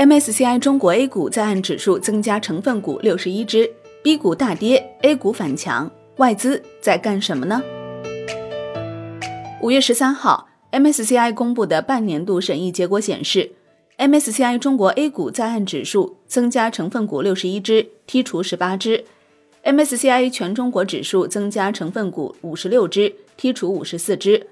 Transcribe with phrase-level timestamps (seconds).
[0.00, 3.70] MSCI 中国 A 股在岸指数增加成分股六十一只
[4.02, 7.62] ，B 股大跌，A 股反强，外资在干什么呢？
[9.60, 13.52] 五月十三号，MSCI 公布的半年度审议结果显示
[13.98, 19.04] ，MSCI 中国 A 股在岸指数增加成分股六十一只，剔除十八只
[19.64, 24.46] ；MSCI 全中国指数增加成分股五十六只，剔除五十四只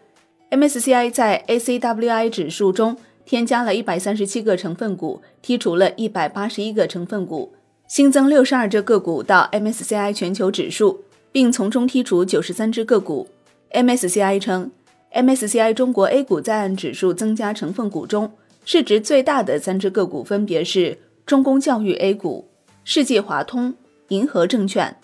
[0.50, 2.98] ；MSCI 在 ACWI 指数中。
[3.28, 7.52] 添加了一百三十七个成分股，剔除了一百八十一个成分股，
[7.86, 13.28] 新增六十二只个股到 MSCI 全球指数，并从中剔除九十三只个股。
[13.72, 14.70] MSCI 称
[15.12, 18.32] ，MSCI 中国 A 股在岸指数增加成分股中，
[18.64, 22.48] 市值最大的三只个股分别是中公教育 A 股、
[22.82, 23.74] 世纪华通、
[24.08, 24.96] 银河证券。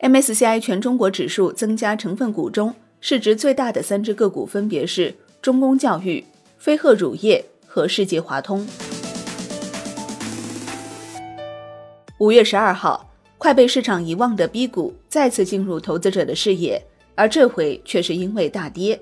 [0.00, 6.24] MSCI 全中国指数增加成分股中，市值最大的三只个股分别是中公教育、
[6.56, 7.44] 飞鹤乳业。
[7.68, 8.66] 和世界华通。
[12.18, 16.82] 五月十二号，快被市场遗忘的 B 股再次进入投资者的视野，
[17.14, 18.98] 而这回却是因为大跌。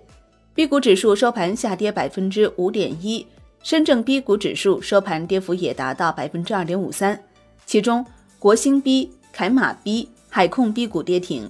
[0.52, 3.26] B 股指数收盘下跌百分之五点一，
[3.62, 7.18] 深圳 B 股指数收盘跌幅也达到百分之二点五三。
[7.64, 8.04] 其中，
[8.38, 11.48] 国兴 B、凯马 B、海控 B 股跌停。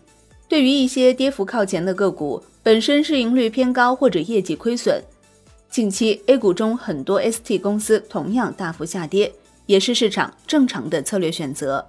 [0.48, 5.02] 对于一些跌幅靠前的个股，本身市盈率偏高或者业绩亏损。
[5.68, 9.32] 近期 A 股中很多 ST 公司同样大幅下跌，
[9.66, 11.86] 也是市场正常的策略选择。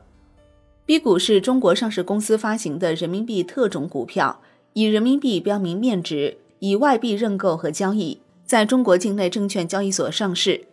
[0.85, 4.41] B 股是中国上市公司发行的人民币特种股票，
[4.73, 10.65] 以人民币标明面值，以外币认购和交易，在中国境内证券交易所上市。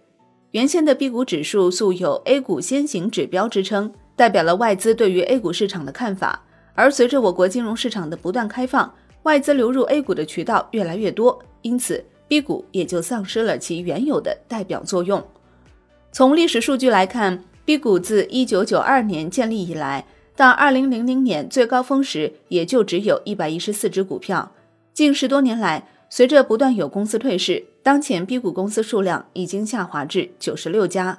[0.53, 6.45] 原先的 B 股指数素有 A 股先行指标之称，代表了外资对于 A 股市场的看法。
[6.75, 8.93] 而随着我国金融市场的不断开放，
[9.25, 12.05] 外资流入 A 股的渠道越来越多，因此。
[12.27, 15.23] B 股也就丧失了其原有的代表作用。
[16.11, 24.53] 从历史数据来看，B 股自1992年建立以来，到2000年最高峰时，也就只有一百一十四只股票。
[24.93, 31.19] 近十多年来，随着不断有公司退市，当前 B 股公司数量已经下滑至九十六家。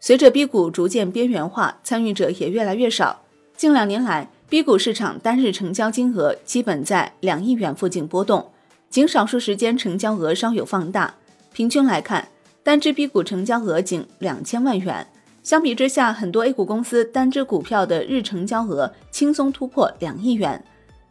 [0.00, 3.22] 随着 B 股逐渐边缘化，参与者也越来越少。
[3.56, 8.50] 近两年来，B 股市场单日成交金额基本在两亿元附近波动。
[8.94, 11.12] 仅少数时间成交额稍有放大，
[11.52, 12.28] 平均来看，
[12.62, 15.04] 单只 B 股成交额仅两千万元。
[15.42, 20.64] 相比之下，很多 A 股公司单只股票的日成交额轻松突破两亿元。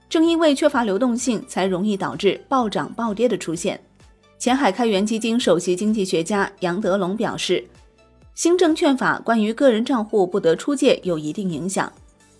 [0.07, 3.77] 正因为缺乏流动性，才容易导致暴涨暴跌的出现。
[4.39, 7.65] 前海开源基金首席经济学家杨德龙表示，
[8.33, 11.91] 新证券法关于个人账户不得出借有一定影响，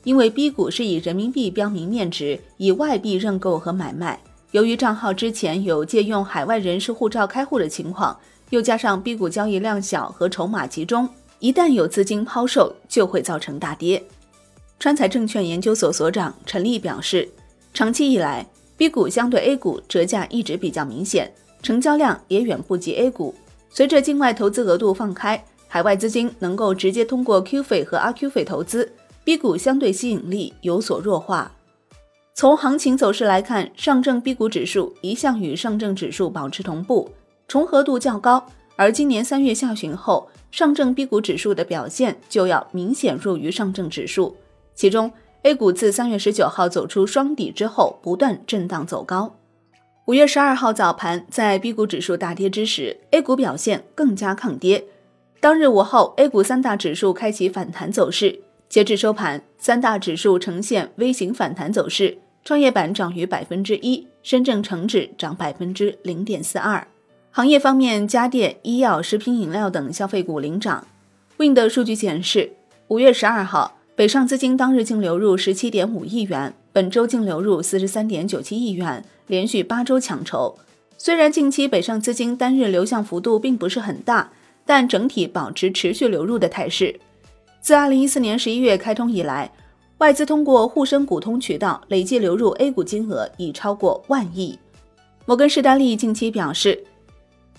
[0.06, 4.18] 因为 B 股是以人民币标明面值，以外币认购和买卖。
[4.54, 8.16] 由于账号之前有借用海外人士护照开户的情况，
[8.52, 11.10] 又加上 B 股交易量小和筹码集中，
[11.40, 14.04] 一旦有资金抛售，就会造成大跌。
[14.80, 17.28] 川财证券研究所所长陈立表示，
[17.74, 18.48] 长期以来
[18.78, 21.34] ，B 股相对 A 股折价一直比较明显，
[21.64, 23.34] 成交量也远不及 A 股。
[23.72, 28.94] 随着境外投资额度放开，海外资金能够直接通过 Q 费和 RQ 费投资
[29.24, 31.52] ，B 股相对吸引力有所弱化。
[32.36, 37.12] 从行情走势来看，上证 B 股指数一向与上证指数保持同步，
[37.48, 38.44] 重合度较高。
[38.76, 44.36] 而今年三月下旬后，上证 B 股指数的表现就要明显弱于上证指数。
[44.74, 45.12] 其中
[45.44, 49.36] ，A 股自三月十九号走出双底之后，不断震荡走高。
[50.06, 54.84] 五月十二号早盘，在 B 股指数大跌之时，A 股表现更加抗跌。
[55.40, 58.40] 当日午后，A 股三大指数开启反弹走势。
[58.74, 66.88] 截至收盘，三大指数呈现微型反弹走势，创业板涨逾百分之一，深证成指涨百分之零点四二。
[67.30, 70.88] 行业方面，家电、医药、食品饮料等消费股领涨。
[71.38, 72.52] Wind 数据显示，
[72.88, 80.58] 五月十二号，北上资金当日净流入十七点五亿元，本周净流入四十三点九七亿元，连续八周抢筹。
[80.98, 84.32] 虽然近期北上资金单日流向幅度并不是很大，
[84.66, 87.00] 但整体保持持续流入的态势。
[87.64, 89.50] 自二零一四年十一月开通以来，
[90.00, 94.60] 外资通过沪深股通渠道累计流入 A 股金额已超过万亿。
[95.26, 96.84] 摩根士丹利近期表示，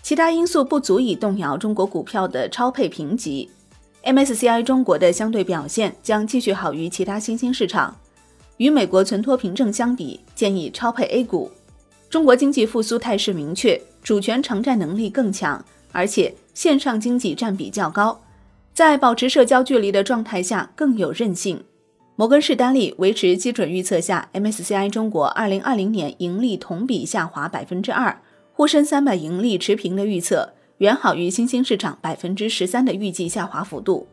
[0.03, 3.49] 其他因素不足以动摇中国股票的超配评级
[4.05, 7.97] ，MSCI 中国的相对表现将继续好于其他新兴市场。
[8.59, 11.51] 与美国存托凭证相比，建议超配 A 股。
[12.11, 18.21] 中国经济复苏态势明确，主权偿债能力更强，而且线上经济占比较高。
[18.75, 21.63] 在保持社交距离的状态下更有韧性。
[22.17, 28.21] 摩根士丹利维持基准预测下，MSCI 中国2020年盈利同比下滑百分之二，
[28.53, 34.09] 沪深三百盈利持平的预测，远好于新兴市场百分之十三的预计下滑幅度。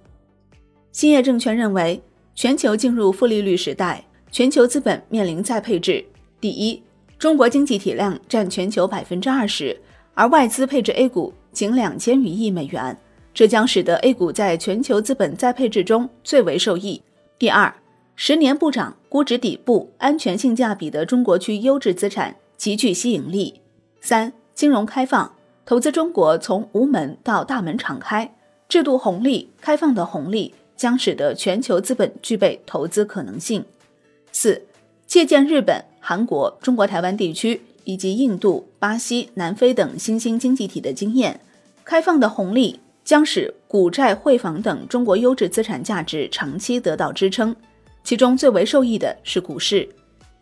[0.92, 2.00] 兴业证券认为，
[2.36, 6.06] 全球进入负利率时代，全球资本面临再配置。
[6.40, 6.84] 第一，
[7.18, 9.76] 中国经济体量占全球百分之二十，
[10.14, 12.96] 而外资配置 A 股仅两千余亿美元，
[13.34, 17.02] 这将使得 A 股在全球资本再配置中最为受益。
[17.40, 17.74] 第二，
[18.16, 23.62] 十年不涨、估值底部、安全性价比的中国区优质资产极具吸引力。
[24.02, 25.34] 三、金融开放，
[25.66, 28.36] 投资中国从无门到大门敞开，
[28.68, 33.64] 制度红利、开放的红利将使得全球资本具备投资可能性。
[34.32, 34.62] 四、
[35.08, 41.40] 借鉴日本、韩国、中国台湾地区以及印度、巴西、南非等新兴经济体的经验，
[41.84, 42.80] 开放的红利。
[43.04, 47.56] 将使股债汇房等中国优质资产价值长期得到支撑，
[48.04, 49.88] 其中最为受益的是股市。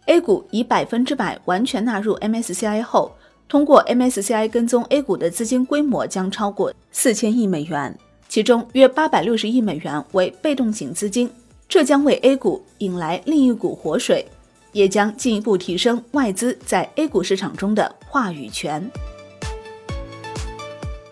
[0.05, 3.15] A 股以百分之百完全纳入 MSCI 后，
[3.47, 7.95] 通过 MSCI 跟踪 A 股的资金规模将超过四千亿美元，
[8.27, 11.29] 其中约八百六十亿美元为被动型资金，
[11.67, 14.25] 这将为 A 股引来另一股活水，
[14.71, 18.89] 也将进一步提升外资在 A 股市场中的话语权。